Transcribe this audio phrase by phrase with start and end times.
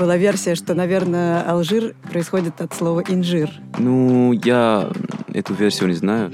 [0.00, 3.50] Была версия, что, наверное, Алжир происходит от слова инжир.
[3.78, 4.88] Ну, я
[5.34, 6.32] эту версию не знаю.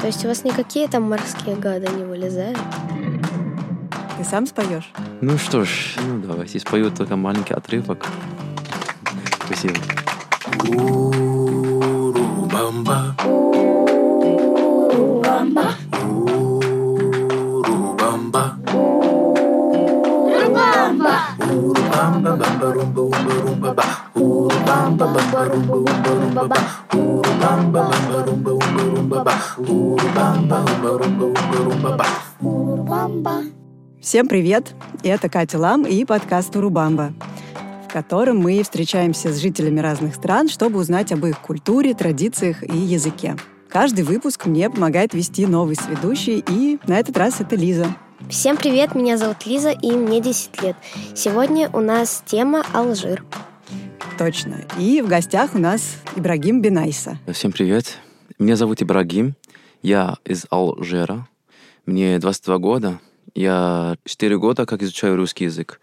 [0.00, 2.58] То есть у вас никакие там морские гады не вылезают?
[4.18, 4.90] Ты сам споешь?
[5.20, 8.04] Ну что ж, ну давайте спою только маленький отрывок.
[9.46, 9.76] Спасибо.
[22.72, 23.84] Румба, умба, румба, ба.
[24.14, 24.94] Умба,
[25.46, 26.48] румба,
[33.26, 33.42] ба.
[34.00, 34.74] Всем привет!
[35.02, 37.12] Это Катя Лам и подкаст «Урубамба»,
[37.88, 42.76] в котором мы встречаемся с жителями разных стран, чтобы узнать об их культуре, традициях и
[42.76, 43.36] языке.
[43.68, 47.86] Каждый выпуск мне помогает вести новый сведущий, и на этот раз это Лиза.
[48.26, 50.76] Всем привет, меня зовут Лиза, и мне 10 лет.
[51.14, 53.24] Сегодня у нас тема Алжир.
[54.18, 54.60] Точно.
[54.76, 57.18] И в гостях у нас Ибрагим Бенайса.
[57.32, 57.96] Всем привет.
[58.38, 59.34] Меня зовут Ибрагим.
[59.82, 61.26] Я из Алжира.
[61.86, 63.00] Мне 22 года.
[63.34, 65.80] Я 4 года как изучаю русский язык.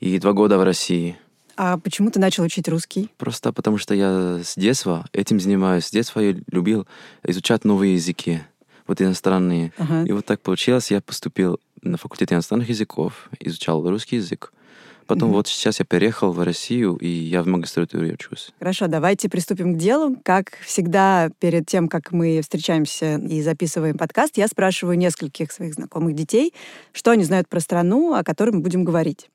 [0.00, 1.16] И 2 года в России.
[1.56, 3.10] А почему ты начал учить русский?
[3.18, 5.84] Просто потому что я с детства этим занимаюсь.
[5.84, 6.88] С детства я любил
[7.22, 8.40] изучать новые языки.
[8.86, 9.72] Вот иностранные.
[9.78, 10.04] Ага.
[10.04, 10.90] И вот так получилось.
[10.90, 14.52] Я поступил на факультет иностранных языков, изучал русский язык.
[15.06, 15.36] Потом Мгм.
[15.36, 18.52] вот сейчас я переехал в Россию, и я в магистратуре учусь.
[18.58, 20.16] Хорошо, давайте приступим к делу.
[20.22, 26.14] Как всегда, перед тем, как мы встречаемся и записываем подкаст, я спрашиваю нескольких своих знакомых
[26.14, 26.54] детей,
[26.92, 29.28] что они знают про страну, о которой мы будем говорить.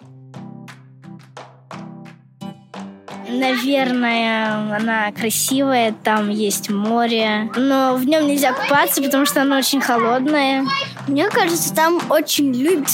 [3.32, 9.82] Наверное, она красивая, там есть море, но в нем нельзя купаться, потому что оно очень
[9.82, 10.66] холодное.
[11.08, 12.90] Мне кажется, там очень любят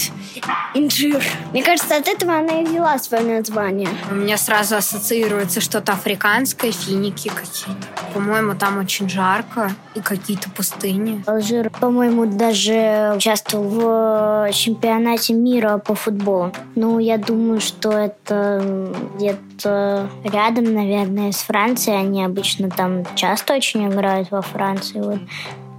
[0.73, 1.23] инжир.
[1.51, 3.89] Мне кажется, от этого она и взяла свое название.
[4.11, 7.87] У меня сразу ассоциируется что-то африканское, финики какие-то.
[8.13, 11.23] По-моему, там очень жарко и какие-то пустыни.
[11.25, 16.51] Алжир, по-моему, даже участвовал в чемпионате мира по футболу.
[16.75, 21.99] Ну, я думаю, что это где-то рядом, наверное, с Францией.
[21.99, 24.99] Они обычно там часто очень играют во Франции.
[24.99, 25.19] Вот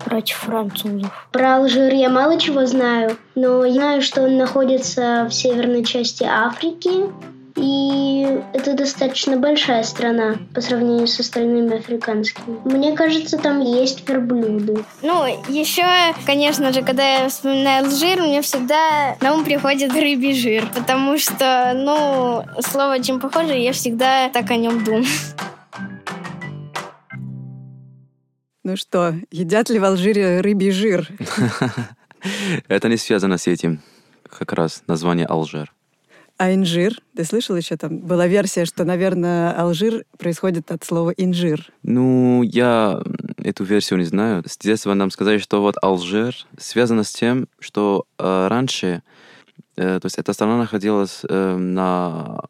[0.05, 1.29] против французов.
[1.33, 7.11] Про Алжир я мало чего знаю, но знаю, что он находится в северной части Африки,
[7.57, 12.59] и это достаточно большая страна по сравнению с остальными африканскими.
[12.65, 14.85] Мне кажется, там есть верблюды.
[15.03, 15.85] Ну, еще,
[16.27, 21.73] конечно же, когда я вспоминаю Алжир, мне всегда на ум приходит рыбий жир, потому что,
[21.75, 25.07] ну, слово очень похоже, я всегда так о нем думаю.
[28.65, 31.09] Ну что, едят ли в Алжире рыбий жир?
[32.69, 33.81] Это не связано с этим.
[34.29, 35.76] Как раз название Алжир.
[36.39, 37.01] А инжир?
[37.15, 37.99] Ты слышал еще там?
[37.99, 41.73] Была версия, что, наверное, Алжир происходит от слова инжир.
[41.83, 43.01] Ну, я
[43.43, 44.43] эту версию не знаю.
[44.47, 49.03] С детства нам сказали, что вот Алжир связано с тем, что э, раньше,
[49.77, 52.41] э, то есть эта страна находилась э, на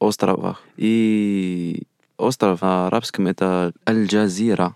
[0.00, 0.62] островах.
[0.76, 1.84] И
[2.18, 4.74] остров на арабском это Аль-Джазира.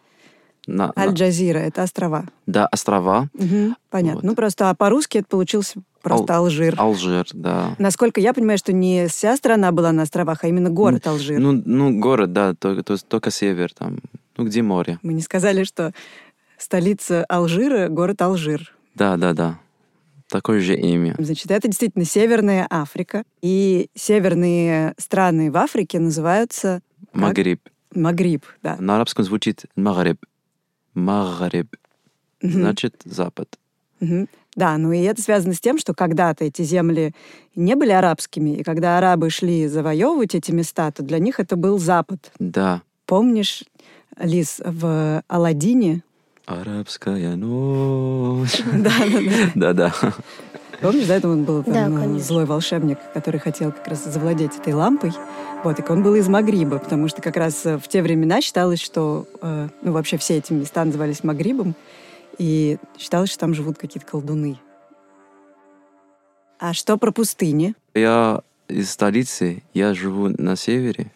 [0.67, 2.27] На- на- Аль-Джазира— это острова.
[2.47, 3.29] да, острова.
[3.35, 4.21] Мгм, понятно.
[4.21, 4.25] Вот.
[4.25, 6.75] Ну, просто а по-русски это получился просто Алжир.
[6.79, 7.75] Алжир, да.
[7.79, 11.39] Насколько я понимаю, что не вся страна была на островах, а именно город Алжир.
[11.39, 13.99] Ну, ну, город, да, только, то есть только север там.
[14.37, 14.99] Ну, где море.
[15.03, 15.93] Мы не сказали, что
[16.57, 18.75] столица Алжира— город Алжир.
[18.95, 19.59] Да, да, да.
[20.29, 21.17] Такое же имя.
[21.19, 23.25] Значит, это действительно Северная Африка.
[23.43, 26.81] И северные страны в Африке называются
[27.13, 27.69] Магриб.
[27.95, 28.77] Магриб, да.
[28.79, 30.25] На арабском звучит Магриб.
[30.95, 31.75] Магриб.
[32.41, 33.59] Значит, запад.
[33.99, 34.29] Мгм.
[34.57, 37.15] Да, ну и это связано с тем, что когда-то эти земли
[37.55, 41.79] не были арабскими, и когда арабы шли завоевывать эти места, то для них это был
[41.79, 42.33] Запад.
[42.39, 42.83] Да.
[43.07, 43.65] Помнишь,
[44.19, 46.03] Лиз, в Аладдине?
[46.47, 48.61] Арабская ночь.
[48.73, 49.21] Да, да,
[49.55, 49.73] да.
[49.73, 50.15] Да-да.
[50.81, 52.19] Помнишь, да, это он был там, Да, э, конечно.
[52.21, 55.13] злой волшебник, который хотел как раз завладеть этой лампой.
[55.63, 59.27] Вот, и он был из Магриба, потому что как раз в те времена считалось, что,
[59.43, 61.75] э, ну, вообще все эти места назывались Магрибом,
[62.41, 64.59] и считалось, что там живут какие-то колдуны.
[66.59, 67.75] А что про пустыни?
[67.95, 71.13] Я из столицы, я живу на севере.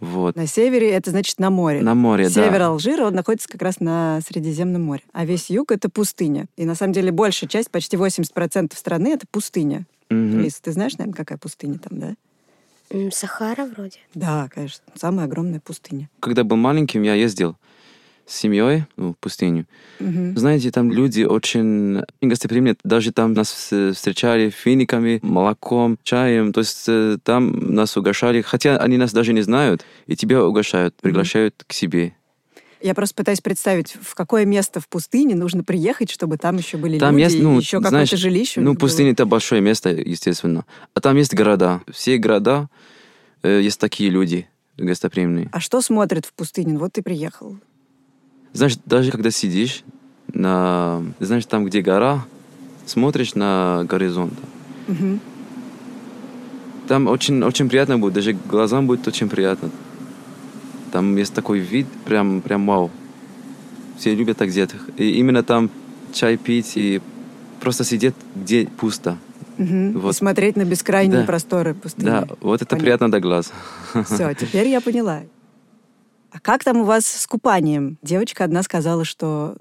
[0.00, 0.36] Вот.
[0.36, 1.82] На севере это значит на море.
[1.82, 2.66] На море, Север да.
[2.68, 5.02] Алжира, он находится как раз на Средиземном море.
[5.12, 6.46] А весь юг— это пустыня.
[6.56, 9.86] И на самом деле большая часть, почти 80% страны— это пустыня.
[10.10, 13.10] Лиз, ты знаешь, наверное, какая пустыня там, да?
[13.10, 13.98] Сахара вроде.
[14.14, 14.82] Да, конечно.
[14.94, 16.08] Самая огромная пустыня.
[16.20, 17.56] Когда был маленьким, я ездил
[18.26, 19.66] с семьей ну, в пустыню.
[20.00, 20.36] Мгм.
[20.36, 22.76] Знаете, там люди очень гостеприимные.
[22.84, 26.52] Даже там нас э, встречали финиками, молоком, чаем.
[26.52, 28.40] То есть э, там нас угощали.
[28.40, 29.84] Хотя они нас даже не знают.
[30.06, 32.14] И тебя угощают, приглашают к себе.
[32.80, 36.98] Я просто пытаюсь представить, в какое место в пустыне нужно приехать, чтобы там еще были
[36.98, 38.60] Там люди, есть, ну, еще какое-то жилище.
[38.60, 40.66] Ну, пустыня это большое место, естественно.
[40.92, 41.80] А там есть города.
[41.90, 42.68] Все города
[43.42, 45.48] э, есть такие люди гостеприимные.
[45.52, 46.76] А что смотрят в пустыне?
[46.76, 47.56] Вот ты приехал.
[48.54, 49.82] Знаешь, даже когда сидишь
[50.32, 52.24] на, знаешь, там, где гора,
[52.86, 54.32] смотришь на горизонт.
[54.86, 55.20] Мгм.
[56.88, 59.70] Там очень, очень приятно будет, даже глазам будет очень приятно.
[60.92, 62.90] Там есть такой вид, прям, прям вау.
[63.98, 64.74] Все любят так делать.
[64.98, 65.68] И именно там
[66.12, 67.00] чай пить и
[67.60, 69.18] просто сидеть, где пусто.
[69.58, 70.14] И Вот.
[70.14, 71.26] смотреть на бескрайние Да.
[71.26, 72.06] просторы пустыни.
[72.06, 72.78] Да, вот это Понятно.
[72.78, 73.52] приятно до глаз.
[74.06, 75.22] Все, теперь я поняла.
[76.34, 77.96] А как там у вас с купанием?
[78.02, 79.54] Девочка одна сказала, что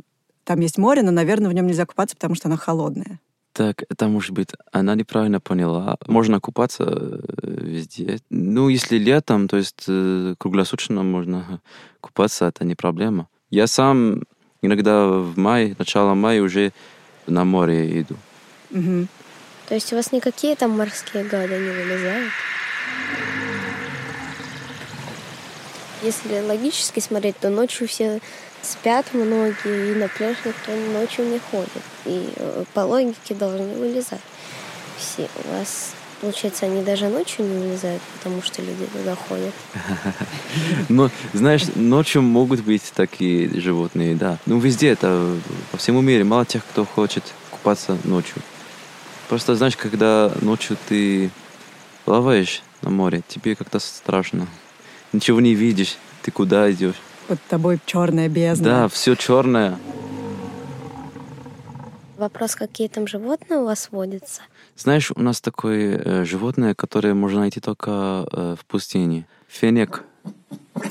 [0.43, 3.19] там есть море, но, наверное, в нем нельзя купаться, потому что оно холодное.
[3.53, 5.97] Так, это может быть, она неправильно поняла.
[6.07, 8.17] Можно купаться э, везде.
[8.31, 11.61] Ну, если летом, то есть э, круглосуточно можно
[12.01, 13.27] купаться, это не проблема.
[13.51, 14.23] Я сам
[14.63, 16.73] иногда в мае, начало мая уже
[17.27, 18.15] на море иду.
[18.71, 19.07] Мгм.
[19.67, 22.31] То есть у вас никакие там морские гады не вылезают?
[26.03, 28.19] Если логически смотреть, то ночью все
[28.61, 31.69] спят многие, и на пляж никто ночью не ходит.
[32.05, 34.19] И э, по логике должны вылезать
[34.97, 35.29] все.
[35.45, 39.53] У вас, получается, они даже ночью не вылезают, потому что люди туда ходят.
[40.89, 44.37] Но, знаешь, ночью могут быть такие животные, да.
[44.45, 45.37] Ну, везде это,
[45.71, 48.41] по всему мире, мало тех, кто хочет купаться ночью.
[49.29, 51.29] Просто, знаешь, когда ночью ты
[52.05, 54.47] плаваешь на море, тебе как-то страшно.
[55.13, 56.95] Ничего не видишь, ты куда идешь.
[57.27, 58.65] Под тобой черная бездна.
[58.65, 59.77] Да, все черное.
[62.17, 64.41] Вопрос, какие там животные у вас водятся?
[64.75, 69.27] Знаешь, у нас такое э, животное, которое можно найти только э, в пустыне.
[69.47, 70.03] Фенек.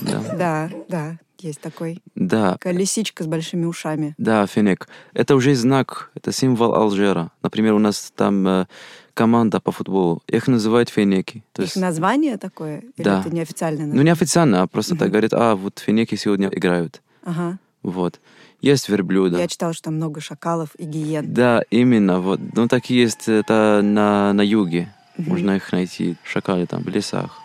[0.01, 0.21] Да.
[0.33, 1.99] Да, да, есть такой.
[2.15, 4.15] Да, Такая лисичка с большими ушами.
[4.17, 4.87] да, фенек.
[5.13, 7.31] Это уже знак, это символ Алжира.
[7.41, 8.65] Например, у нас там э,
[9.13, 10.21] команда по футболу.
[10.27, 11.43] Их называют фенеки.
[11.53, 12.79] То Их есть, название такое?
[12.97, 13.19] Или Да.
[13.21, 14.05] это неофициальное ну, название?
[14.11, 17.01] неофициально, а просто так говорят, а, вот фенеки сегодня играют.
[17.23, 17.59] Ага.
[17.83, 18.19] Вот.
[18.61, 19.37] Есть верблюда.
[19.39, 21.33] Я читала, что там много шакалов и гиен.
[21.33, 22.21] Да, именно.
[22.21, 22.39] Вот.
[22.55, 24.93] Ну, такие есть это на, на юге.
[25.17, 26.15] Можно их найти.
[26.23, 27.39] Шакали там в лесах.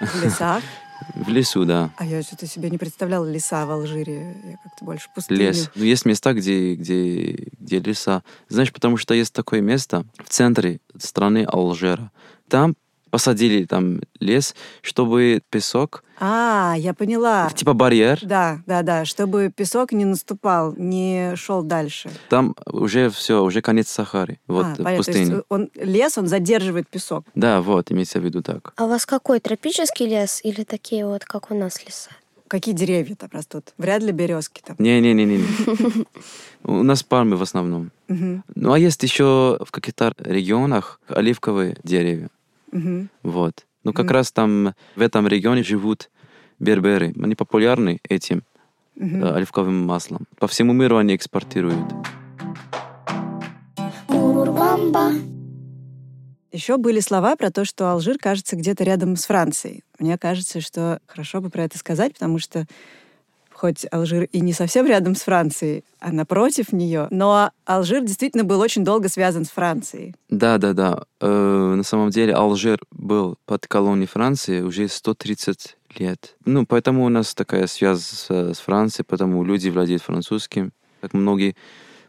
[0.00, 0.62] В лесах.
[1.14, 1.90] В лесу, да.
[1.96, 4.36] А я что-то себе не представляла леса в Алжире.
[4.44, 5.40] Я как-то больше пустыню.
[5.40, 5.70] Лес.
[5.74, 8.22] Ну, есть места, где, где, где леса.
[8.48, 12.10] Знаешь, потому что есть такое место в центре страны Алжира.
[12.48, 12.74] Там
[13.14, 17.48] посадили там лес, чтобы песок, А, я поняла.
[17.54, 22.10] типа барьер, Да, да, да, чтобы песок не наступал, не шел дальше.
[22.28, 25.12] там уже все, уже конец Сахары, вот а, понятно.
[25.12, 27.24] То есть он, лес, он задерживает песок.
[27.36, 28.72] Да, вот, имеется в виду так.
[28.76, 32.10] А у вас какой, тропический лес или такие вот, как у нас леса?
[32.48, 33.74] Какие деревья там растут?
[33.78, 34.74] Вряд ли березки там.
[34.80, 35.44] Не-не-не-не.
[36.64, 37.90] У нас пальмы в основном.
[38.08, 42.28] Ну, а есть еще в каких-то регионах оливковые деревья.
[42.74, 43.08] Мгм.
[43.22, 43.66] Вот.
[43.84, 44.14] Ну, как Мгм.
[44.14, 46.10] раз там в этом регионе живут
[46.58, 47.14] берберы.
[47.22, 48.42] Они популярны этим
[48.96, 50.26] э, оливковым маслом.
[50.38, 51.78] По всему миру они экспортируют.
[56.52, 59.82] Еще были слова про то, что Алжир кажется где-то рядом с Францией.
[59.98, 62.66] Мне кажется, что хорошо бы про это сказать, потому что
[63.54, 68.60] хоть Алжир и не совсем рядом с Францией, а напротив нее, но Алжир действительно был
[68.60, 70.14] очень долго связан с Францией.
[70.28, 71.04] Да, да, да.
[71.20, 76.36] Э, на самом деле Алжир был под колонией Франции уже 130 лет.
[76.44, 80.72] Ну, поэтому у нас такая связь с, с Францией, потому люди владеют французским.
[81.00, 81.54] Как многие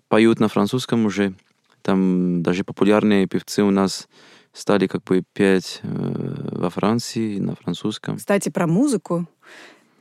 [0.08, 1.34] поют на французском уже.
[1.82, 4.08] Там даже популярные певцы у нас
[4.54, 8.18] стали как бы петь э, во Франции на французском.
[8.18, 9.28] Кстати, про музыку.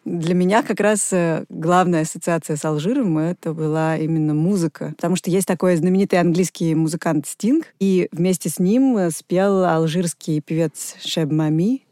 [0.04, 4.92] Для меня как раз э, главная ассоциация с Алжиром это была именно музыка.
[4.96, 10.40] Потому что есть такой знаменитый английский музыкант Стинг, и вместе с ним э, спел алжирский
[10.42, 11.82] певец Шеб Мами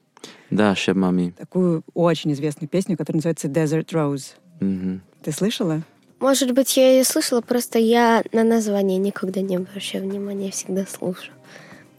[0.50, 1.32] Да, Шеб Мами.
[1.38, 4.32] такую очень известную песню, которая называется Desert Rose.
[4.60, 5.00] Мгм.
[5.24, 5.82] Ты слышала?
[6.20, 10.84] Может быть, я ее слышала, просто я на название никогда не обращаю внимания, я всегда
[10.86, 11.32] слушаю.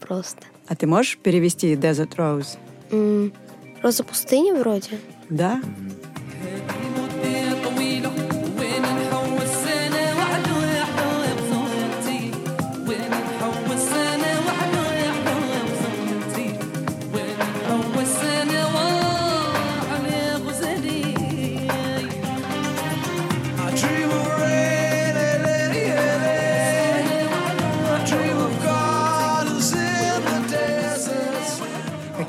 [0.00, 0.42] Просто.
[0.68, 2.56] А ты можешь перевести Desert Rose?
[2.90, 3.32] М,
[3.82, 4.90] Роза пустыни вроде.
[5.28, 5.60] Да?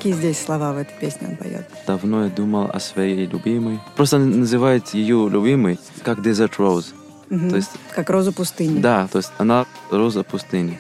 [0.06, 1.68] Какие здесь слова в этой песне он поет?
[1.88, 3.80] Давно я думал о своей любимой.
[3.96, 6.94] Просто называет ее любимой как Desert Rose.
[7.32, 7.50] Мгм.
[7.50, 8.80] То есть, Как роза пустыни.
[8.80, 10.78] да, то есть она роза пустыни.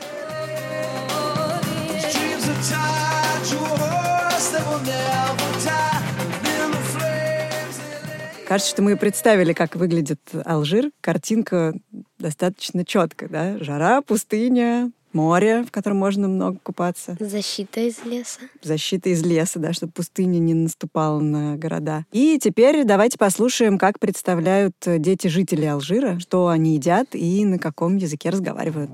[8.48, 10.91] Кажется, что мы представили, как выглядит Алжир.
[11.01, 11.74] Картинка
[12.20, 13.58] достаточно четкая, да?
[13.63, 17.17] Жара, пустыня, море, в котором можно много купаться.
[17.19, 18.41] Защита из леса.
[18.62, 22.05] Защита из леса, да, чтобы пустыня не наступала на города.
[22.12, 27.98] И теперь давайте послушаем, как представляют дети жителей Алжира, что они едят и на каком
[27.98, 28.91] языке разговаривают.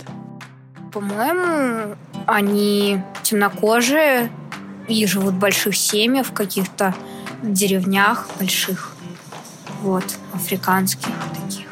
[0.93, 1.95] По-моему,
[2.27, 4.31] они темнокожие
[4.87, 6.93] и живут в больших семьях, в каких-то
[7.43, 8.95] деревнях больших.
[9.81, 11.67] Вот, африканских таких.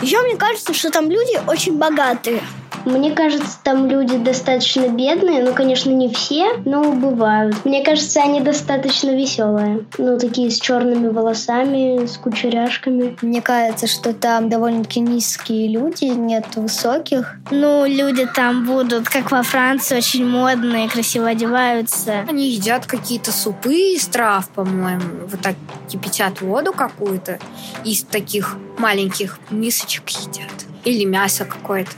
[0.00, 2.40] Еще мне кажется, что там люди очень богатые.
[2.88, 7.64] Мне кажется, там люди достаточно бедные, ну, конечно, не все, но бывают.
[7.64, 9.84] Мне кажется, они достаточно веселые.
[9.98, 13.16] Ну, такие с черными волосами, с кучеряшками.
[13.20, 17.36] Мне кажется, что там довольно-таки низкие люди, нет высоких.
[17.50, 22.24] Ну, люди там будут, как во Франции, очень модные, красиво одеваются.
[22.28, 25.26] Они едят какие-то супы из трав, по-моему.
[25.30, 25.56] Вот так
[25.88, 27.38] кипятят воду какую-то
[27.84, 30.52] из таких маленьких мисочек едят.
[30.84, 31.90] Или мясо какое-то.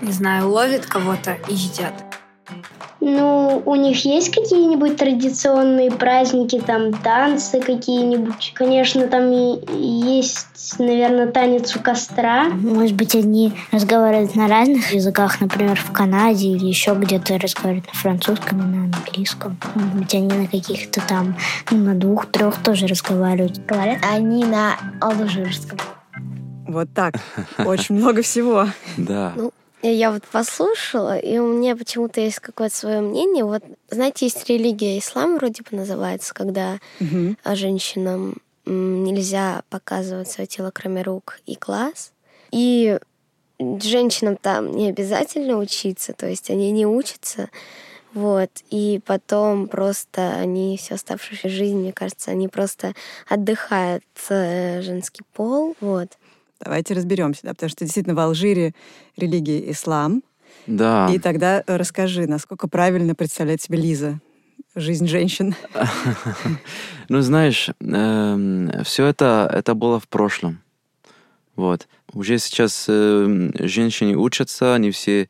[0.00, 1.92] Не знаю, ловят кого-то и едят.
[3.02, 8.52] Ну, у них есть какие-нибудь традиционные праздники, там танцы какие-нибудь?
[8.54, 9.58] Конечно, там и
[10.16, 12.50] есть, наверное, танец у костра.
[12.50, 17.94] Может быть, они разговаривают на разных языках, например, в Канаде или еще где-то разговаривают на
[17.94, 19.56] французском и на английском.
[19.74, 21.36] Может быть, они на каких-то там,
[21.70, 23.64] ну, на двух-трех тоже разговаривают.
[23.64, 23.98] Говорят?
[24.12, 25.78] Они на алжирском.
[26.68, 27.14] Вот так.
[27.64, 28.66] Очень много всего.
[28.98, 29.32] Да.
[29.36, 33.44] Ну, Я вот послушала, и у меня почему-то есть какое-то свое мнение.
[33.44, 36.78] Вот, знаете, есть религия ислам, вроде бы называется, когда
[37.44, 42.12] а, женщинам нельзя показывать свое тело, кроме рук и глаз.
[42.50, 42.98] И
[43.58, 47.48] женщинам там не обязательно учиться, то есть они не учатся.
[48.12, 48.50] Вот.
[48.70, 52.94] И потом просто они всю оставшуюся жизнь, мне кажется, они просто
[53.28, 55.76] отдыхают э, женский пол.
[55.80, 56.18] Вот.
[56.62, 58.74] Давайте разберемся, да, потому что действительно в Алжире
[59.16, 60.22] религия ислам.
[60.66, 61.08] Да.
[61.12, 64.20] И тогда расскажи, насколько правильно представляет себе Лиза
[64.74, 65.54] жизнь женщин.
[67.08, 70.62] Ну, знаешь, все это, это было в прошлом.
[71.56, 71.88] Вот.
[72.12, 75.28] Уже сейчас эм, женщины учатся, они все...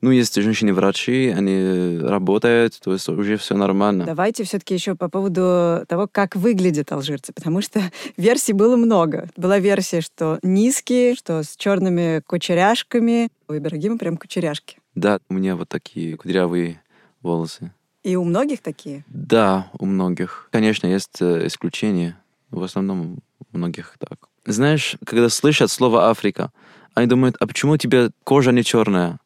[0.00, 4.04] Ну, есть женщины-врачи, они работают, то есть уже все нормально.
[4.04, 7.80] Давайте все-таки еще по поводу того, как выглядят алжирцы, потому что
[8.16, 9.28] версий было много.
[9.36, 13.28] Была версия, что низкие, что с черными кучеряшками.
[13.48, 14.78] У Ибрагима прям кучеряшки.
[14.94, 16.80] Да, у меня вот такие кудрявые
[17.22, 17.72] волосы.
[18.04, 19.04] И у многих такие.
[19.08, 20.48] Да, у многих.
[20.52, 22.18] Конечно, есть э, исключения.
[22.50, 23.18] В основном
[23.52, 24.28] у многих так.
[24.46, 26.52] Знаешь, когда слышат слово Африка,
[26.94, 29.18] они думают, а почему у тебя кожа не черная?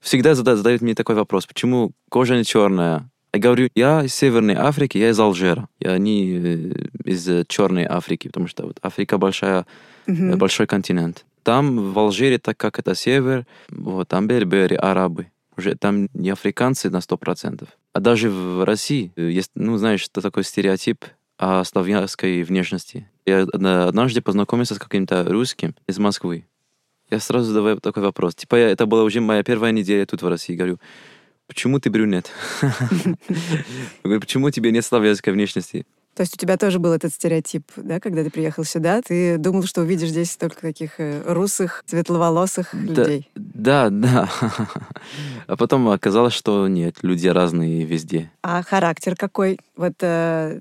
[0.00, 3.10] Всегда зада- задают мне такой вопрос, почему кожа не черная?
[3.32, 5.68] Я говорю, я из Северной Африки, я из Алжира.
[5.78, 6.72] Я не э,
[7.04, 9.66] из э, Черной Африки, потому что вот Африка большая,
[10.06, 10.36] Мгм.
[10.38, 11.24] большой континент.
[11.44, 15.28] Там в Алжире, так как это север, вот там берберы, арабы.
[15.56, 17.68] Уже там не африканцы на сто процентов.
[17.92, 21.04] А даже в России есть, ну, знаешь, что такой стереотип
[21.38, 23.08] о славянской внешности.
[23.26, 26.46] Я одна- однажды познакомился с каким-то русским из Москвы.
[27.10, 28.34] Я сразу задаваю такой вопрос.
[28.34, 30.54] Типа, я- это была уже моя первая неделя тут в России.
[30.56, 30.78] Говорю,
[31.46, 32.30] почему ты брюнет?
[34.04, 35.86] Говорю, почему тебе нет славянской внешности?
[36.14, 39.62] То есть у тебя тоже был этот стереотип, да, когда ты приехал сюда, ты думал,
[39.62, 43.30] что увидишь здесь только таких э, русых, светловолосых Да, людей.
[43.36, 44.28] да, да.
[45.46, 48.30] А потом оказалось, что нет, люди разные везде.
[48.42, 49.60] А характер какой?
[49.76, 50.60] Вот э,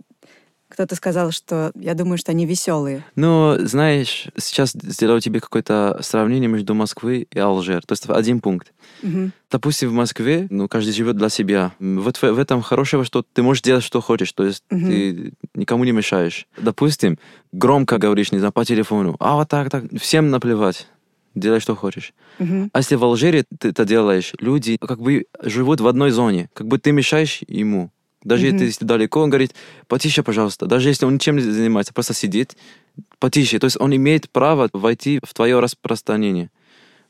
[0.80, 3.04] кто-то сказал, что я думаю, что они веселые.
[3.18, 7.82] Ну, знаешь, сейчас сделаю тебе какое-то сравнение между Москвой и Алжир.
[7.86, 8.72] То есть один пункт.
[9.02, 9.34] Мгм.
[9.52, 11.74] Допустим, в Москве, ну, каждый живет для себя.
[11.80, 14.32] Вот в, в этом хорошего, что ты можешь делать, что хочешь.
[14.32, 14.86] То есть Мгм.
[14.88, 16.48] ты никому не мешаешь.
[16.58, 17.20] Допустим,
[17.52, 19.18] громко говоришь, не знаю, по телефону.
[19.20, 19.84] А вот так, так.
[20.00, 20.88] Всем наплевать.
[21.36, 22.14] Делай, что хочешь.
[22.40, 22.70] Мгм.
[22.72, 26.50] А если в Алжире ты это делаешь, люди как бы живут в одной зоне.
[26.54, 27.92] Как бы ты мешаешь ему.
[28.24, 28.58] Даже Мгм.
[28.58, 29.56] если далеко, он говорит,
[29.88, 30.66] потише, пожалуйста.
[30.66, 32.56] Даже если он ничем не занимается, просто сидит,
[33.18, 33.60] потише.
[33.60, 36.50] То есть он имеет право войти в твое распространение.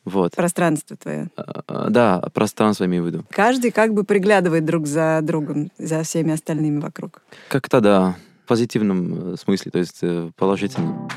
[0.06, 0.36] Вот.
[0.36, 1.30] Пространство твое.
[1.36, 3.26] А, а, Да, пространство имею в виду.
[3.30, 7.22] Каждый как бы приглядывает друг за другом, за всеми остальными вокруг.
[7.50, 11.10] Как-то да, в позитивном э, смысле, то есть э, положительном.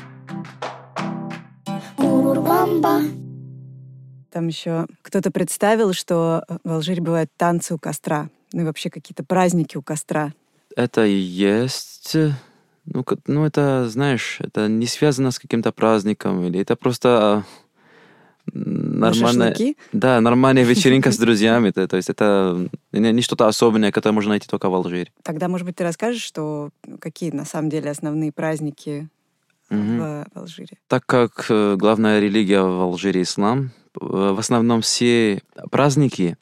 [4.31, 8.29] Там еще кто-то представил, что в Алжире бывают танцы у костра.
[8.53, 10.31] Ну и вообще какие-то праздники у костра.
[10.75, 12.15] Это и есть...
[12.85, 17.45] Ну, ну, это, знаешь, это не связано с каким-то праздником, или это просто
[18.51, 19.51] На нормальная...
[19.51, 19.77] шашлыки?
[19.93, 21.71] Да, нормальная вечеринка с друзьями.
[21.71, 25.11] То то есть это не не что-то особенное, которое можно найти только в Алжире.
[25.23, 26.69] Тогда, может быть, ты расскажешь, что
[26.99, 29.09] какие на самом деле основные праздники
[29.69, 30.77] в, в Алжире?
[30.87, 35.41] Так как э, главная религия в Алжире ислам, э, в основном все
[35.71, 36.37] праздники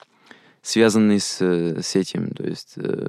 [0.61, 2.31] связаны с, э, с этим.
[2.31, 3.07] То есть э,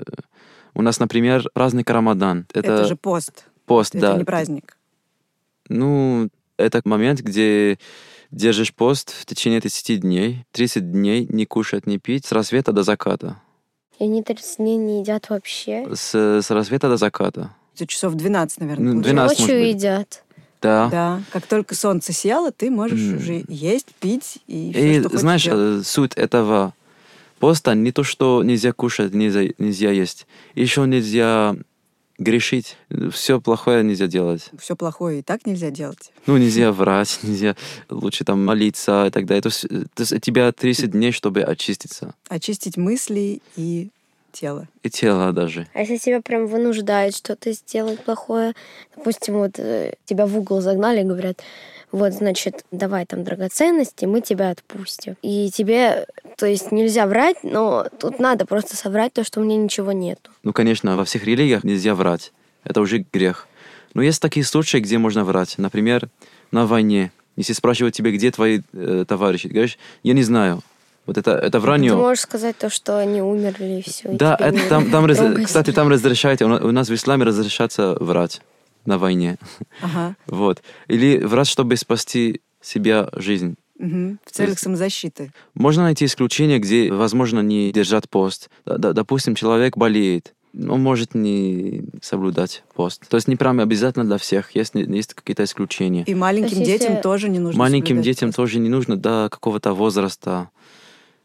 [0.75, 2.47] у нас, например, праздник Рамадан.
[2.53, 3.45] Это, Это, же пост.
[3.67, 4.19] пост, Это да.
[4.19, 4.77] не праздник.
[5.69, 7.79] Ну, это момент, где
[8.31, 10.45] держишь пост в течение 30 дней.
[10.53, 13.37] 30 дней не кушать, не пить с рассвета до заката.
[13.99, 15.87] И они 30 дней не едят вообще.
[15.95, 17.55] С, с рассвета до заката.
[17.75, 18.95] Это часов 12, наверное.
[18.95, 19.13] Ну, получается.
[19.15, 19.77] 12 может Ночью быть.
[19.83, 20.25] едят.
[20.61, 20.89] Да.
[20.91, 23.17] Да, как только солнце сияло, ты можешь М.
[23.17, 25.81] уже есть, пить и И все, что хочешь знаешь, делать.
[25.81, 26.73] э, суть этого
[27.43, 30.29] поста не то, что нельзя кушать, нельзя, нельзя есть.
[30.55, 31.57] Еще нельзя
[32.17, 32.77] грешить.
[33.11, 34.49] Все плохое нельзя делать.
[34.61, 36.13] Все плохое и так нельзя делать.
[36.27, 37.57] Ну, нельзя врать, нельзя
[37.91, 39.43] лучше там молиться и так далее.
[39.43, 42.15] То есть, э, то есть у тебя 30 дней, чтобы очиститься.
[42.29, 43.91] Очистить мысли и
[44.31, 44.69] тело.
[44.85, 45.67] И тело даже.
[45.75, 48.55] А если тебя прям вынуждают что-то сделать плохое,
[48.95, 51.43] допустим, вот э, тебя в угол загнали и говорят,
[51.93, 55.17] вот, значит, давай там драгоценности, мы тебя отпустим.
[55.21, 56.07] И тебе,
[56.39, 60.31] то есть нельзя врать, но тут надо просто соврать то, что у меня ничего нету.
[60.43, 62.33] Ну, конечно, во всех религиях нельзя врать.
[62.65, 63.47] Это уже грех.
[63.93, 65.59] Но есть такие случаи, где можно врать.
[65.59, 66.09] Например,
[66.51, 67.13] на войне.
[67.37, 70.63] Если спрашивают тебя, где твои э, товарищи, ты говоришь, я не знаю.
[71.05, 71.91] Вот это, это вранье.
[71.91, 74.09] Ты можешь сказать то, что они умерли и все.
[74.09, 78.41] Да, это там, там раз- кстати, там разрешается, у нас в исламе разрешается врать
[78.87, 79.39] на войне.
[79.81, 80.17] Ага.
[80.27, 80.63] Вот.
[80.89, 83.57] Или врать, чтобы спасти себя жизнь.
[83.79, 84.19] Мгм.
[84.25, 85.33] В целях самозащиты.
[85.55, 88.49] Можно найти исключения, где, возможно, не держать пост.
[88.65, 93.03] Допустим, человек болеет, он может не соблюдать пост.
[93.09, 96.05] То есть не прям обязательно для всех, есть, есть какие-то исключения.
[96.07, 98.37] И маленьким То есть детям если- тоже не нужно Маленьким детям пост.
[98.37, 100.51] тоже не нужно до какого-то возраста,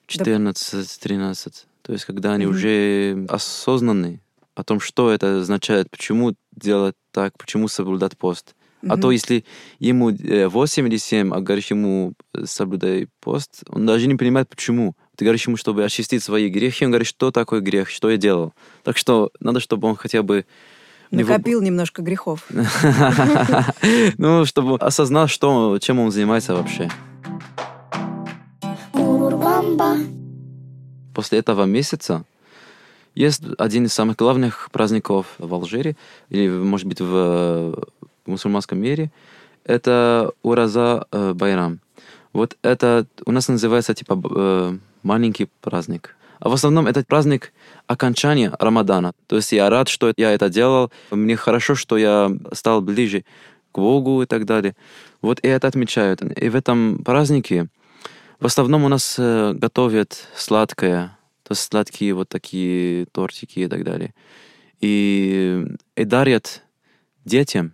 [0.07, 1.65] 14-13.
[1.81, 2.55] То есть когда они Мгм.
[2.55, 4.19] уже осознаны
[4.57, 8.55] о том, что это означает, почему делать так, почему соблюдать пост.
[8.87, 9.43] А то если
[9.79, 14.49] ему э, 8 или 7, а говоришь ему э, соблюдай пост, он даже не понимает,
[14.49, 14.95] почему.
[15.15, 18.53] Ты говоришь ему, чтобы очистить свои грехи, он говорит, что такое грех, что я делал.
[18.83, 20.45] Так что надо, чтобы он хотя бы...
[21.09, 22.47] Накопил немножко грехов.
[24.17, 26.89] ну, чтобы осознал, что, чем он занимается вообще.
[31.13, 32.25] После этого месяца
[33.17, 35.95] есть один из самых главных праздников в Алжире,
[36.29, 39.11] или, может быть, в, в мусульманском мире.
[39.65, 41.79] Это Ураза э, Байрам.
[42.33, 46.15] Вот это у нас называется типа э, маленький праздник.
[46.39, 47.51] А в основном это праздник
[47.87, 49.13] окончания Рамадана.
[49.25, 50.91] То есть я рад, что я это делал.
[51.09, 53.25] Мне хорошо, что я стал ближе
[53.71, 54.75] к Богу и так далее.
[55.21, 56.21] Вот и это отмечают.
[56.21, 57.67] И в этом празднике
[58.39, 61.16] в основном у нас э, готовят сладкое,
[61.47, 64.13] то есть сладкие вот такие тортики и так далее.
[64.81, 66.63] И, и дарят
[67.23, 67.71] детям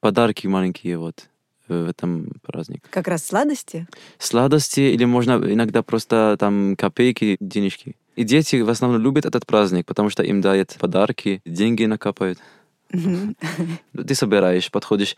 [0.00, 1.30] подарки маленькие вот
[1.68, 2.82] э, в этом празднике.
[2.90, 3.88] Как раз сладости.
[4.18, 7.96] Сладости или можно иногда просто там копейки, денежки.
[8.16, 12.38] И дети в основном любят этот праздник, потому что им дают подарки, деньги накапают.
[12.92, 13.34] Мгм.
[14.06, 15.16] Ты собираешь, подходишь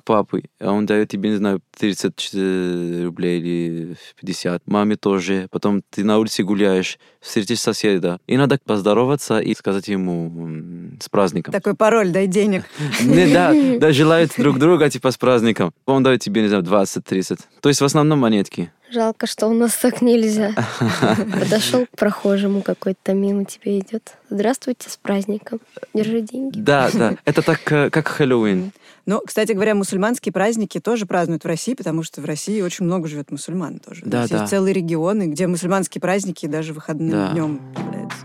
[0.00, 4.62] к папе, а он дает тебе, не знаю, 30 э, рублей или 50.
[4.66, 5.46] Маме тоже.
[5.50, 8.18] Потом ты на улице гуляешь, встретишь соседа.
[8.26, 11.52] И надо поздороваться и сказать ему с праздником.
[11.52, 12.64] Такой пароль, дай денег.
[13.00, 15.72] Не, да, да, желают друг друга, типа, с праздником.
[15.86, 17.40] Он дает тебе, не знаю, 20-30.
[17.60, 18.72] То есть в основном монетки.
[18.92, 20.52] Жалко, что у нас так нельзя.
[21.40, 24.14] Подошел к прохожему какой-то мимо тебя идет.
[24.30, 25.60] Здравствуйте, с праздником.
[25.94, 26.58] Держи деньги.
[26.58, 27.16] Да, да.
[27.24, 28.72] Это так, э, как Хэллоуин.
[29.06, 33.08] Ну, кстати говоря, мусульманские праздники тоже празднуют в России, потому что в России очень много
[33.08, 34.02] живет мусульман тоже.
[34.04, 34.46] Да, Есть да.
[34.46, 37.32] целые регионы, где мусульманские праздники даже выходным Да.
[37.32, 38.18] днем являются.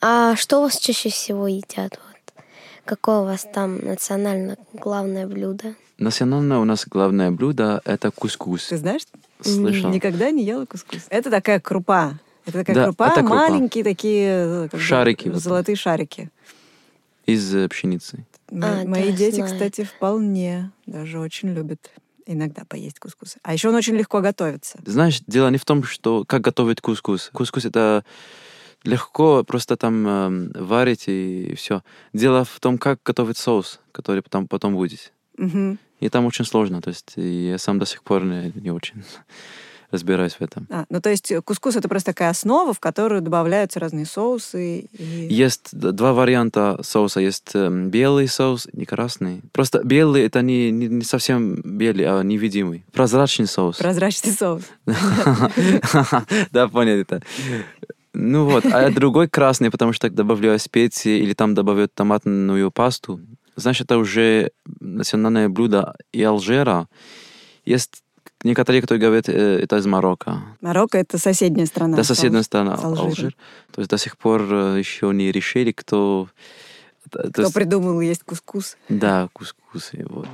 [0.00, 1.98] А что у вас чаще всего едят?
[1.98, 2.34] Вот?
[2.84, 5.74] Какое у вас там национально главное блюдо?
[5.98, 8.68] Национальное у нас главное блюдо— это кускус.
[8.68, 9.02] Ты знаешь,
[9.40, 9.90] Слышал?
[9.90, 11.06] никогда не ела кускус.
[11.10, 12.18] Это такая крупа.
[12.48, 13.34] Это такая Да, крупа, это крупа.
[13.34, 15.42] маленькие такие э, как бы, Шарики вот.
[15.42, 16.30] золотые шарики.
[17.26, 18.24] Из э, пшеницы.
[18.50, 19.52] А, Мои да, дети, знаю.
[19.52, 21.90] кстати, вполне даже очень любят
[22.24, 23.36] иногда поесть кускус.
[23.42, 24.78] А еще он очень легко готовится.
[24.86, 27.28] Знаешь, дело не в том, что как готовить кускус.
[27.34, 28.02] Кускус— это
[28.84, 31.82] легко, просто там эм, варить и, все.
[32.14, 35.12] Дело в том, как готовить соус, который потом, потом будет.
[35.36, 35.78] Мгм.
[36.00, 39.04] И там очень сложно, то есть я сам до сих пор не, не очень.
[39.90, 40.66] Разбираюсь в этом.
[40.70, 44.88] А, ну то есть кускус это просто такая основа, в которую добавляются разные соусы.
[44.92, 45.28] И...
[45.30, 47.20] Есть два варианта соуса.
[47.20, 49.42] Есть эм, белый соус, не красный.
[49.52, 52.84] Просто белый это не, не, не совсем белый, а невидимый.
[52.92, 53.76] Прозрачный соус.
[53.78, 54.62] Прозрачный соус.
[56.52, 57.22] Да, понял это.
[58.14, 63.20] Ну вот, а другой красный, потому что добавляю специи или там добавляют томатную пасту.
[63.56, 66.88] Значит, это уже национальное блюдо и Алжира.
[67.64, 68.02] Есть
[68.44, 70.42] некоторые, кто говорят, э, это из Марокко.
[70.60, 71.96] Марокко это соседняя страна.
[71.96, 73.08] Да, соседняя страна с Алжиром.
[73.08, 73.36] Алжир.
[73.72, 76.28] То есть до сих пор э, еще не решили, кто...
[77.10, 78.76] то Кто есть- придумал есть кускус?
[78.88, 80.28] Да, кускус, и вот.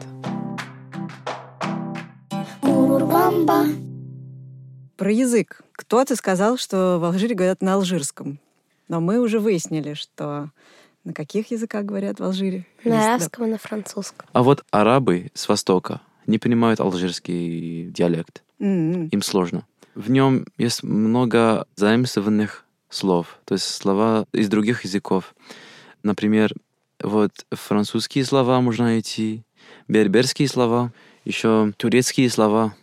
[4.96, 5.60] Про язык.
[5.72, 8.38] Кто-то сказал, что в Алжире говорят на алжирском.
[8.88, 10.50] Но мы уже выяснили, что
[11.04, 12.66] на каких языках говорят в Алжире?
[12.84, 14.28] На арабском и на французском.
[14.32, 18.42] А вот арабы с Востока не понимают алжирский диалект.
[18.58, 19.08] М-м.
[19.08, 19.66] Им сложно.
[19.94, 25.34] В нем есть много заимствованных слов, то есть слова из других языков.
[26.02, 26.52] Например,
[27.02, 29.42] вот французские слова можно найти,
[29.88, 30.92] берберские слова,
[31.24, 32.74] еще турецкие слова,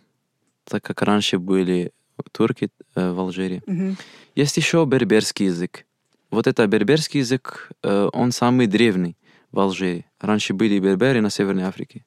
[0.65, 1.91] так как раньше были
[2.31, 3.61] турки э, в Алжире.
[3.65, 3.97] Мгм.
[4.35, 5.85] Есть еще берберский язык.
[6.29, 9.17] Вот это берберский язык, э, он самый древний
[9.51, 10.05] в Алжире.
[10.19, 12.05] Раньше были берберы на Северной Африке.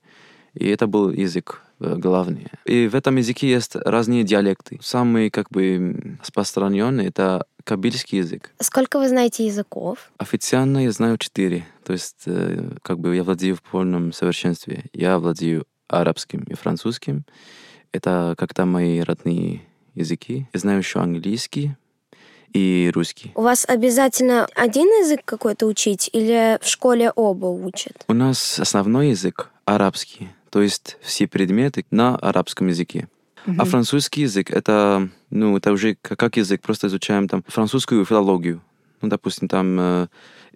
[0.55, 2.47] И это был язык э, главный.
[2.64, 4.79] И в этом языке есть разные диалекты.
[4.83, 8.53] Самый как бы распространенный это кабильский язык.
[8.61, 10.11] Сколько вы знаете языков?
[10.19, 11.67] Официально я знаю четыре.
[11.85, 14.85] То есть э, как бы я владею в полном совершенстве.
[14.93, 17.25] Я владею арабским и французским.
[17.93, 19.62] Это как-то мои родные
[19.95, 20.49] языки.
[20.53, 21.77] Я знаю еще английский
[22.53, 23.33] и русский.
[23.35, 28.05] У вас обязательно один язык какой-то учить или в школе оба учат?
[28.09, 33.09] У нас основной язык арабский, то есть все предметы на арабском языке.
[33.59, 38.61] А французский язык это, ну, это уже как язык, просто изучаем там французскую филологию.
[39.01, 40.07] Ну, допустим, там э,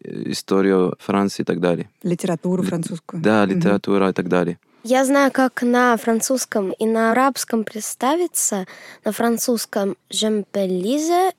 [0.05, 1.91] историю Франции и так далее.
[2.05, 3.21] Литературу французскую.
[3.21, 4.61] Да, литература и так далее.
[4.85, 8.67] Я знаю, как на французском и на арабском представиться.
[9.05, 11.33] На французском «je m'appelle Lisa»,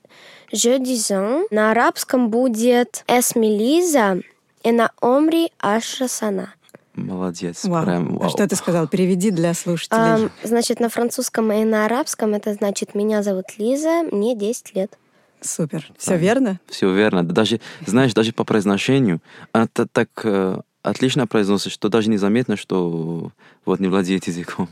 [0.52, 1.46] «je disons».
[1.50, 4.22] На арабском будет «esmi Lisa»
[4.62, 6.52] и на омри «ашрасана».
[6.94, 7.64] Молодец.
[7.64, 7.84] Вау.
[7.84, 8.30] Прям, А вау.
[8.30, 8.88] что ты сказал?
[8.88, 10.00] Переведи для слушателей.
[10.26, 14.98] Ам, значит, на французском и на арабском это значит «меня зовут Лиза, мне 10 лет».
[15.40, 15.90] Супер.
[15.96, 16.24] Все Правильно.
[16.26, 16.60] верно?
[16.68, 17.22] Все верно.
[17.22, 19.20] Даже, знаешь, даже по произношению,
[19.52, 23.30] она та- так э, отлично произносит, что даже незаметно, что
[23.64, 24.68] вот не владеет языком.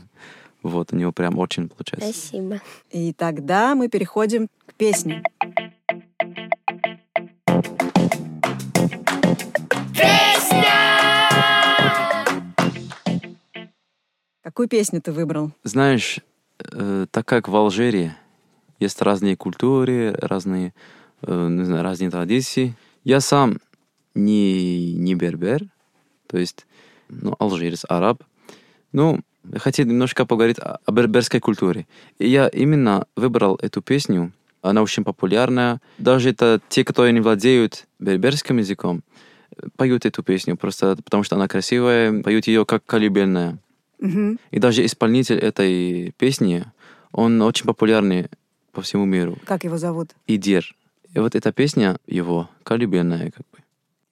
[0.61, 2.11] Вот, у него прям очень получается.
[2.11, 2.59] Спасибо.
[2.91, 5.23] И тогда мы переходим к песне.
[14.41, 15.51] Какую песню ты выбрал?
[15.63, 16.19] Знаешь,
[16.59, 18.15] э, так как в Алжире
[18.79, 20.73] есть разные культуры, разные,
[21.23, 23.57] э, не знаю, разные традиции, я сам
[24.15, 25.63] не, не бербер,
[26.27, 26.65] то есть,
[27.09, 28.23] ну, алжирец, араб.
[28.93, 31.85] Ну, я хотел немножко поговорить о, о берберской культуре.
[32.17, 34.31] И я именно выбрал эту песню.
[34.61, 35.81] Она очень популярная.
[35.97, 39.03] Даже это те, которые не владеют берберским языком,
[39.57, 43.59] э, поют эту песню, просто потому что она красивая, поют ее как колыбельная.
[43.99, 44.39] Мгм.
[44.51, 46.65] И даже исполнитель этой песни,
[47.11, 48.27] он очень популярный
[48.71, 49.37] по всему миру.
[49.45, 50.11] Как его зовут?
[50.27, 50.75] Идир.
[51.13, 53.59] И вот эта песня его колыбельная как бы.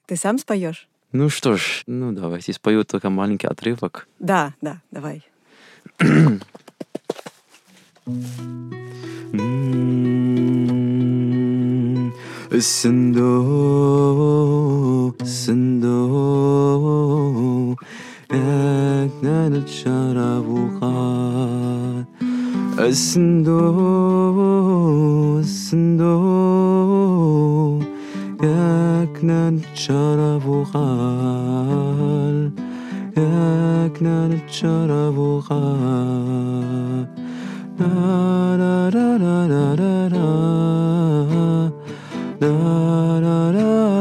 [0.08, 0.88] Ты сам споешь?
[1.12, 4.08] Ну что ж, ну давайте спою только маленький отрывок.
[4.20, 5.24] Да, да, давай.
[6.02, 6.42] 음,
[12.60, 13.14] 쓴
[18.34, 22.06] نجنل الشراب قال
[22.80, 24.38] الصندوق
[25.40, 26.18] الصندوق
[28.44, 32.52] يكنا الشراب قال
[33.18, 37.08] يكنا الشراب قال
[37.80, 40.10] لا لا لا لا لا لا
[42.42, 42.60] لا
[43.22, 43.97] لا لا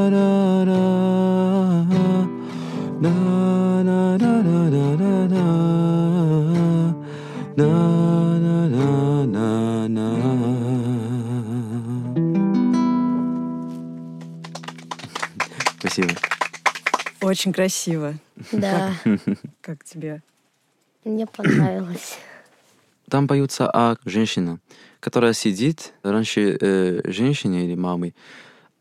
[17.20, 18.14] Очень красиво.
[18.52, 18.94] Да,
[19.60, 20.22] Как тебе?
[21.04, 22.18] мне понравилось.
[23.08, 24.58] Там поются о женщине,
[24.98, 28.14] которая сидит, раньше э, женщине или мамы,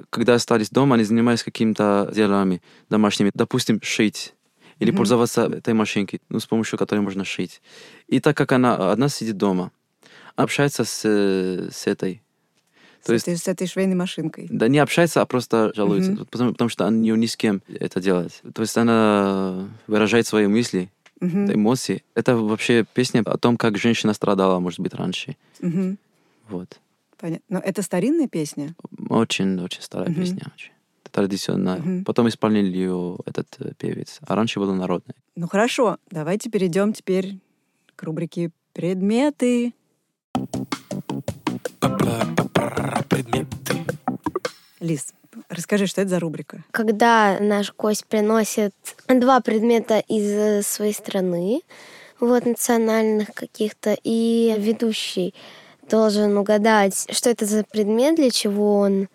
[0.10, 4.34] когда остались дома, они занимались какими-то делами домашними, допустим, шить
[4.80, 4.98] или Мгм.
[4.98, 7.62] пользоваться этой машинкой, ну, с помощью которой можно шить.
[8.08, 9.72] И так как она одна сидит дома,
[10.36, 12.24] общается с, э, с этой.
[13.06, 13.28] То есть...
[13.44, 14.48] с этой швейной машинкой.
[14.50, 16.12] Да не общается, а просто жалуется.
[16.12, 16.26] Мгм.
[16.26, 18.42] Потому, потому что она не, с кем это делает.
[18.54, 20.90] То есть она выражает свои мысли,
[21.22, 22.04] Мгм, эмоции.
[22.14, 25.38] Это вообще песня о том, как женщина страдала, может быть, раньше.
[25.62, 25.98] мгм.
[26.50, 26.80] Вот.
[27.18, 27.46] Понятно.
[27.50, 28.76] Но это старинная песня?
[29.10, 30.22] Очень-очень старая Мгм.
[30.22, 30.52] песня.
[30.54, 30.72] Очень.
[31.12, 31.78] Традиционная.
[31.78, 32.04] Мгм.
[32.04, 34.20] Потом исполнил ее этот э, певец.
[34.28, 35.16] А раньше была народная.
[35.36, 37.38] Ну хорошо, давайте перейдем теперь
[37.96, 39.74] к рубрике «Предметы».
[43.16, 43.48] Предметы.
[44.82, 45.14] Лиз,
[45.48, 46.66] расскажи, что это за рубрика?
[46.72, 48.74] Когда наш гость приносит
[49.08, 51.62] два предмета из э, своей страны,
[52.20, 55.34] вот, национальных каких-то, и ведущий
[55.90, 59.08] должен угадать, что это за предмет, для чего он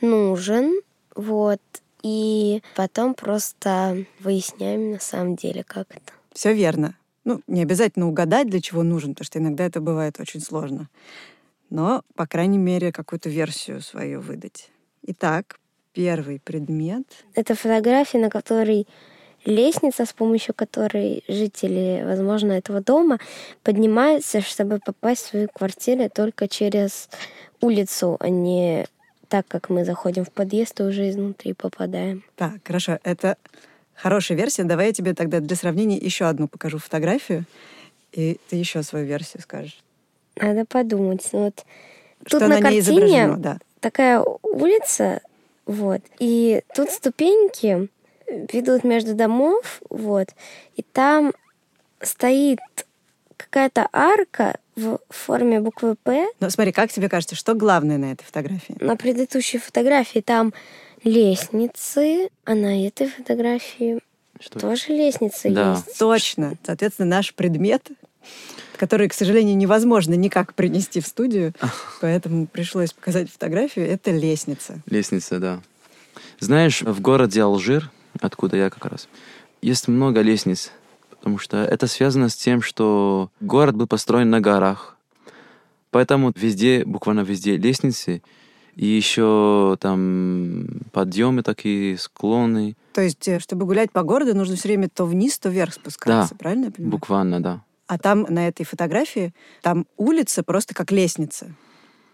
[0.00, 0.80] нужен,
[1.14, 1.60] вот,
[2.02, 6.14] и потом просто выясняем на самом деле, как это.
[6.32, 6.96] Все верно.
[7.24, 10.88] Ну, не обязательно угадать, для чего нужен, потому что иногда это бывает очень сложно.
[11.72, 14.68] Но, по крайней мере, какую-то версию свою выдать.
[15.04, 15.58] Итак,
[15.94, 17.04] первый предмет.
[17.34, 18.86] Это фотография, на которой
[19.46, 23.18] лестница, с помощью которой жители, возможно, этого дома
[23.62, 27.08] поднимаются, чтобы попасть в свою квартиру только через
[27.62, 28.84] улицу, а не
[29.28, 32.22] так, как мы заходим в подъезд и уже изнутри попадаем.
[32.36, 33.38] Так, хорошо, это
[33.94, 34.64] хорошая версия.
[34.64, 37.46] Давай я тебе тогда для сравнения еще одну покажу фотографию,
[38.12, 39.82] и ты еще свою версию скажешь.
[40.36, 41.26] Надо подумать.
[41.32, 41.64] Ну Вот.
[42.26, 43.58] Что Тут на картине да.
[43.80, 45.20] такая улица,
[45.66, 47.88] вот, и тут ступеньки
[48.28, 50.28] ведут между домов, вот,
[50.76, 51.32] и там
[52.00, 52.60] стоит
[53.36, 56.26] какая-то арка в форме буквы «П».
[56.40, 58.76] Но смотри, как тебе кажется, что главное на этой фотографии?
[58.80, 60.54] На предыдущей фотографии там
[61.02, 63.98] лестницы, а на этой фотографии
[64.40, 64.60] Что?
[64.60, 65.72] тоже лестница Да.
[65.72, 65.98] есть.
[65.98, 66.54] Точно.
[66.64, 67.88] Соответственно, наш предмет,
[68.82, 71.54] который, к сожалению, невозможно никак принести в студию,
[72.00, 74.82] поэтому пришлось показать фотографию, это лестница.
[74.86, 75.60] Лестница, да.
[76.40, 79.06] Знаешь, в городе Алжир, откуда я как раз,
[79.60, 80.72] есть много лестниц,
[81.10, 84.96] потому что это связано с тем, что город был построен на горах.
[85.92, 88.20] Поэтому везде, буквально везде лестницы,
[88.74, 92.74] и еще там подъемы такие, склоны.
[92.94, 96.34] То есть, э, чтобы гулять по городу, нужно все время то вниз, то вверх спускаться,
[96.34, 96.36] Да.
[96.36, 96.90] правильно я понимаю?
[96.90, 97.62] Буквально, да.
[97.92, 101.54] А там на этой фотографии, там улица просто как лестница.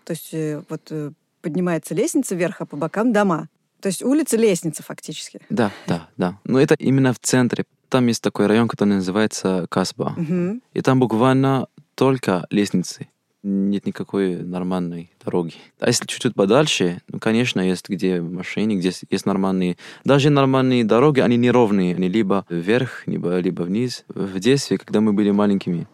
[0.04, 3.48] То есть э, вот э, поднимается лестница вверх, а по бокам дома.
[3.80, 5.40] То есть улица лестница фактически.
[5.50, 6.36] Да, да, да.
[6.42, 7.64] Но это именно в центре.
[7.90, 10.14] Там есть такой район, который называется Касба.
[10.16, 10.62] Мгм.
[10.72, 13.06] И там буквально только лестницы.
[13.44, 15.54] Нет никакой нормальной дороги.
[15.78, 19.76] А если чуть-чуть подальше, ну, конечно, есть где машины, где есть нормальные...
[20.04, 21.94] Даже нормальные дороги, они неровные.
[21.94, 24.04] Они либо вверх, либо, либо вниз.
[24.08, 25.86] В детстве, когда мы были маленькими,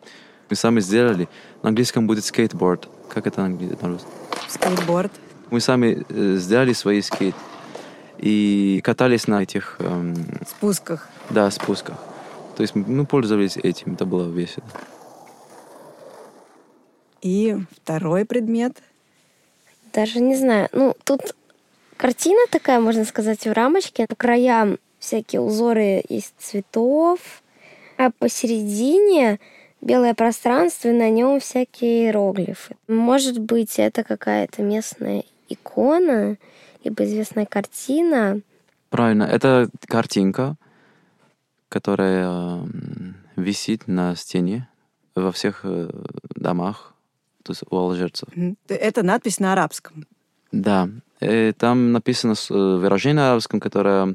[0.48, 1.28] мы сами сделали.
[1.62, 2.88] На английском будет скейтборд.
[3.10, 3.92] Как это на английском?
[3.92, 4.10] русском?
[4.48, 5.12] Скейтборд.
[5.50, 7.34] Мы сами э, сделали свои скейт.
[8.16, 10.14] И катались на этих, эм,
[10.48, 11.10] спусках.
[11.28, 11.98] да, спусках.
[12.56, 13.94] То есть мы ну, пользовались этим.
[13.94, 14.64] Это было весело.
[17.24, 18.82] И второй предмет.
[19.94, 20.68] Даже не знаю.
[20.72, 21.34] Ну, тут
[21.96, 24.06] картина такая, можно сказать, в рамочке.
[24.06, 27.42] По краям всякие узоры из цветов,
[27.96, 29.40] а посередине
[29.80, 32.76] белое пространство, и на нем всякие иероглифы.
[32.88, 36.36] Может быть, это какая-то местная икона,
[36.84, 38.42] либо известная картина.
[38.90, 40.56] Правильно, это картинка,
[41.70, 42.60] которая
[43.36, 44.68] висит на стене
[45.14, 45.88] во всех э,
[46.34, 46.93] домах,
[47.44, 48.28] то есть у алжирцев.
[48.68, 50.06] Это надпись на арабском.
[50.50, 50.88] Да,
[51.20, 54.14] э, там написано э, выражение на арабском, которое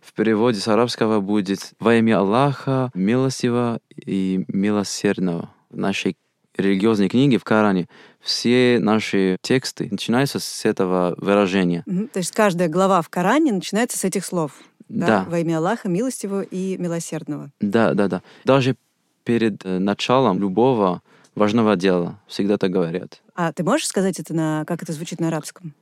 [0.00, 5.50] в переводе с арабского будет «Во имя Аллаха, милостивого и милосердного».
[5.70, 6.16] В нашей
[6.56, 7.88] религиозной книге, в Коране,
[8.20, 11.84] все наши тексты начинаются с этого выражения.
[12.12, 14.52] То есть каждая глава в Коране начинается с этих слов.
[14.88, 15.24] Да.
[15.28, 17.50] Во имя Аллаха, милостивого и милосердного.
[17.60, 18.22] Да, да, да.
[18.44, 18.76] Даже
[19.24, 21.02] перед э, началом любого
[21.34, 23.22] важного дела всегда так говорят.
[23.34, 25.74] А ты можешь сказать это на, как это звучит на арабском?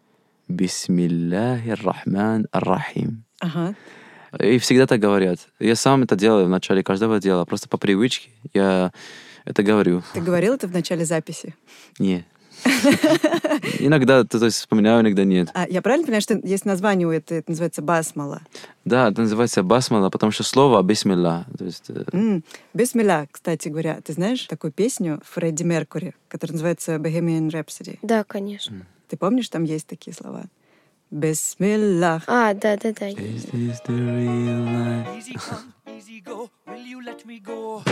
[0.48, 3.24] Бисмиллахи рахман рахим.
[3.40, 3.74] Ага.
[4.38, 5.38] И всегда так говорят.
[5.58, 7.44] Я сам это делаю в начале каждого дела.
[7.44, 8.92] Просто по привычке я
[9.44, 10.02] это говорю.
[10.14, 11.54] Ты говорил это в начале записи?
[11.98, 12.24] Не.
[13.79, 15.48] Иногда, то есть, вспоминаю, иногда нет.
[15.55, 18.42] А я правильно понимаю, что есть название у этого, это называется басмала?
[18.85, 21.46] Да, это называется басмала, потому что слово бисмилла.
[21.59, 22.44] То есть, э, М,
[22.75, 24.01] Бисмилля, кстати говоря.
[24.05, 27.98] Ты знаешь такую песню Фредди Меркури, которая называется Bohemian Rhapsody?
[28.03, 28.87] Да, конечно.
[29.09, 30.44] Ты помнишь, там есть такие слова?
[31.11, 32.22] Бисмиллах.
[32.27, 33.09] А, да, да, да.
[33.11, 35.07] Is this the real life?
[35.18, 36.48] Easy come, easy go.
[36.66, 37.83] Will you let me go?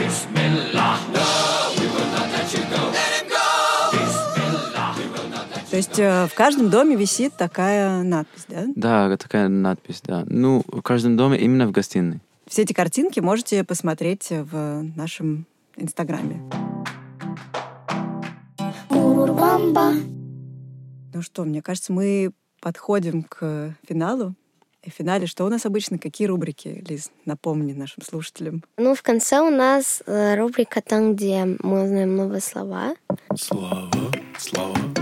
[5.71, 8.65] То есть э, в каждом доме висит такая надпись, да?
[8.75, 10.25] Да, такая надпись, да.
[10.27, 12.19] Ну, в каждом доме именно в гостиной.
[12.49, 16.41] Все эти картинки можете посмотреть в нашем инстаграме.
[21.13, 24.35] Ну что, мне кажется, мы подходим к финалу.
[24.83, 25.99] И в финале что у нас обычно?
[25.99, 27.13] Какие рубрики, Лиз?
[27.27, 28.65] Напомни нашим слушателям.
[28.77, 32.95] Ну, в конце у нас э, рубрика там, где мы узнаем новые слова.
[33.37, 33.91] Слава,
[34.39, 35.00] слава.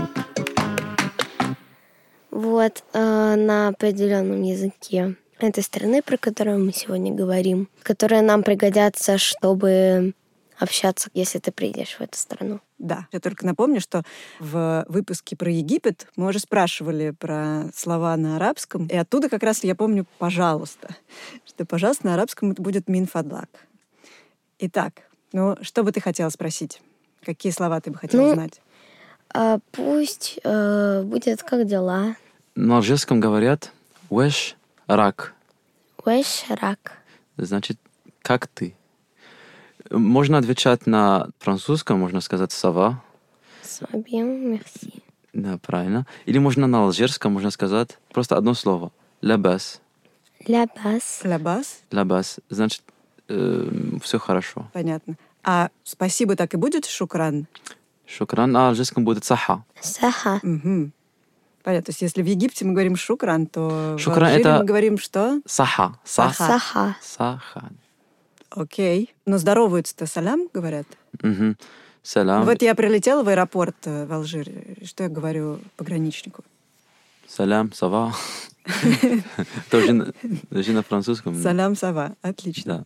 [2.31, 9.17] Вот, э, на определенном языке этой страны, про которую мы сегодня говорим, которые нам пригодятся,
[9.17, 10.13] чтобы
[10.57, 12.59] общаться, если ты приедешь в эту страну.
[12.77, 14.03] Да, я только напомню, что
[14.39, 19.63] в выпуске про Египет мы уже спрашивали про слова на арабском, и оттуда как раз
[19.63, 20.95] я помню «пожалуйста»,
[21.45, 23.49] что «пожалуйста» на арабском это будет «минфадлак».
[24.59, 26.81] Итак, ну, что бы ты хотела спросить?
[27.23, 28.61] Какие слова ты бы хотела Ну, знать?
[29.33, 32.15] А пусть э, будет как дела.
[32.55, 33.71] На алжирском говорят
[34.09, 34.55] «веш
[34.87, 35.33] рак»,
[36.03, 36.97] Вэш рак.
[37.37, 37.77] значит
[38.21, 38.75] «как ты».
[39.91, 43.01] Можно отвечать на французском, можно сказать «сава»,
[43.61, 44.93] Свабьем, мерси.
[45.33, 46.07] да, правильно.
[46.25, 49.79] Или можно на алжирском, можно сказать просто одно слово «лабас».
[50.47, 51.21] Ля бас.
[51.23, 51.81] Лабас?
[51.91, 52.81] «Лабас» значит
[53.27, 54.67] все хорошо.
[54.73, 55.15] Понятно.
[55.43, 57.45] А спасибо так и будет шукран?
[58.09, 59.63] Шукран на алжирском будет «саха».
[59.81, 60.39] Саха.
[60.43, 60.91] Мгм.
[61.63, 61.85] Понятно.
[61.85, 64.97] То есть если в Египте мы говорим шукран, то Шукран в Алжире это- мы говорим
[64.97, 65.41] что?
[65.45, 65.95] «Саха».
[66.03, 66.33] «Саха».
[66.47, 66.95] Саха.
[67.01, 67.69] «Саха».
[68.49, 69.13] Окей.
[69.25, 70.87] Но здороваются-то салям, говорят.
[71.21, 71.55] Мгм.
[72.01, 72.45] Салам.
[72.45, 74.47] Вот я прилетела в аэропорт э, в Алжир.
[74.83, 76.43] Что я говорю пограничнику?
[77.27, 78.15] Салям, сава.
[79.69, 81.39] Тоже на- французском.
[81.39, 82.15] Салям сава.
[82.21, 82.77] Отлично.
[82.79, 82.85] Да.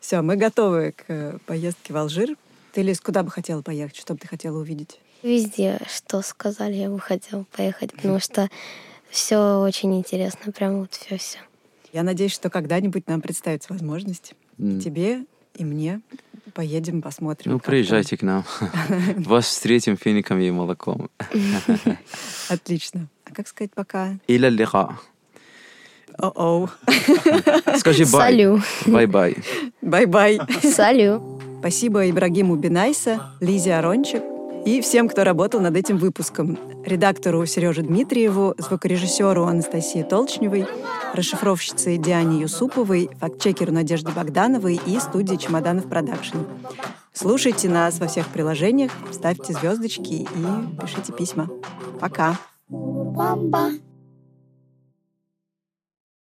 [0.00, 2.34] Все, мы готовы к э, поездке в Алжир.
[2.74, 3.96] Ты, Лиз, куда бы хотела поехать?
[3.96, 4.98] Что бы ты хотела увидеть?
[5.22, 8.48] Везде, что сказали, я бы хотела поехать, потому что
[9.10, 11.38] все очень интересно, прям вот все-все.
[11.92, 14.34] Я надеюсь, что когда-нибудь нам представится возможность.
[14.58, 14.80] М.
[14.80, 16.00] Тебе и мне
[16.52, 17.52] поедем, посмотрим.
[17.52, 17.70] Ну, как там.
[17.70, 18.44] приезжайте к нам.
[19.18, 21.10] Вас встретим фиником и молоком.
[22.48, 23.06] Отлично.
[23.24, 24.18] А как сказать пока?
[24.26, 24.98] إلى اللقاء.
[26.18, 26.68] О-оу.
[27.78, 28.32] Скажи bye.
[28.32, 28.62] Salut.
[28.86, 29.36] Bye-bye.
[29.80, 30.40] Bye-bye.
[30.60, 31.40] Salut.
[31.64, 34.22] Спасибо Ибрагиму Бинайса, Лизе Арончик
[34.66, 36.58] и всем, кто работал над этим выпуском.
[36.84, 40.66] Редактору Сереже Дмитриеву, звукорежиссеру Анастасии Толчневой,
[41.14, 46.36] расшифровщице Диане Юсуповой, фактчекеру Надежде Богдановой и студии «Чемоданов Продакшн».
[47.14, 50.26] Слушайте нас во всех приложениях, ставьте звездочки и
[50.82, 51.48] пишите письма.
[51.98, 52.36] Пока!
[52.68, 53.70] Бамба.